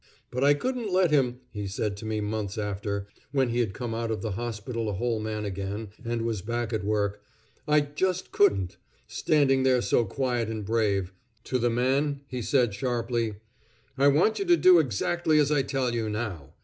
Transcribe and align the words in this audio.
"But 0.31 0.43
I 0.43 0.55
couldn't 0.55 0.91
let 0.91 1.11
him," 1.11 1.41
he 1.51 1.67
said 1.67 1.95
to 1.97 2.07
me, 2.07 2.21
months 2.21 2.57
after, 2.57 3.05
when 3.31 3.49
he 3.49 3.59
had 3.59 3.75
come 3.75 3.93
out 3.93 4.09
of 4.09 4.23
the 4.23 4.31
hospital 4.31 4.89
a 4.89 4.93
whole 4.93 5.19
man 5.19 5.45
again, 5.45 5.89
and 6.03 6.23
was 6.23 6.41
back 6.41 6.73
at 6.73 6.83
work, 6.83 7.21
"I 7.67 7.81
just 7.81 8.31
couldn't, 8.31 8.77
standing 9.05 9.61
there 9.61 9.79
so 9.83 10.03
quiet 10.05 10.49
and 10.49 10.65
brave." 10.65 11.13
To 11.43 11.59
the 11.59 11.69
man 11.69 12.21
he 12.27 12.41
said 12.41 12.73
sharply: 12.73 13.35
"I 13.95 14.07
want 14.07 14.39
you 14.39 14.45
to 14.45 14.57
do 14.57 14.79
exactly 14.79 15.37
as 15.37 15.51
I 15.51 15.61
tell 15.61 15.93
you, 15.93 16.09
now. 16.09 16.55